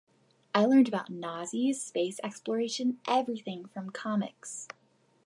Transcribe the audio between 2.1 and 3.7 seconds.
exploration, everything